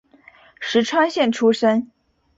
[0.59, 1.91] 石川县出身。